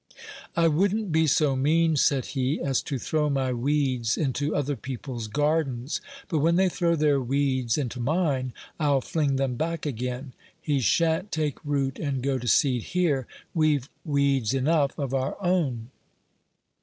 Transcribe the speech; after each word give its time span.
"I 0.57 0.67
wouldn't 0.67 1.11
be 1.11 1.27
so 1.27 1.55
mean," 1.55 1.95
said 1.95 2.25
he, 2.25 2.59
"as 2.59 2.81
to 2.81 2.97
throw 2.97 3.29
my 3.29 3.53
weeds 3.53 4.17
into 4.17 4.55
other 4.55 4.75
people's 4.75 5.27
gardens; 5.27 6.01
but 6.27 6.39
when 6.39 6.55
they 6.55 6.69
throw 6.69 6.95
their 6.95 7.21
weeds 7.21 7.77
into 7.77 7.99
mine, 7.99 8.51
I'll 8.79 9.01
fling 9.01 9.35
them 9.35 9.53
back 9.57 9.85
again: 9.85 10.33
he 10.59 10.79
shan't 10.79 11.31
take 11.31 11.63
root 11.63 11.99
and 11.99 12.23
go 12.23 12.39
to 12.39 12.47
seed 12.47 12.81
here; 12.97 13.27
we've 13.53 13.89
weeds 14.03 14.55
enough 14.55 14.97
of 14.97 15.13
our 15.13 15.37
own." 15.39 15.91